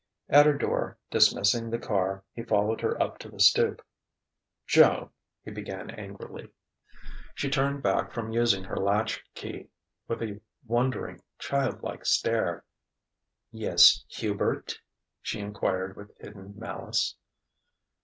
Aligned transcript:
At 0.29 0.47
her 0.47 0.57
door, 0.57 0.97
dismissing 1.11 1.69
the 1.69 1.77
car, 1.77 2.23
he 2.33 2.41
followed 2.41 2.81
her 2.81 2.99
up 2.99 3.19
to 3.19 3.29
the 3.29 3.39
stoop. 3.39 3.83
"Joan" 4.65 5.11
he 5.45 5.51
began 5.51 5.91
angrily. 5.91 6.49
She 7.35 7.51
turned 7.51 7.83
back 7.83 8.11
from 8.11 8.31
using 8.31 8.63
her 8.63 8.77
latch 8.77 9.23
key, 9.35 9.69
with 10.07 10.23
a 10.23 10.41
wondering, 10.65 11.21
child 11.37 11.83
like 11.83 12.07
stare. 12.07 12.65
"Yes, 13.51 14.03
Hubert?" 14.07 14.79
she 15.21 15.39
enquired 15.39 15.95
with 15.95 16.17
hidden 16.17 16.55
malice. 16.57 17.15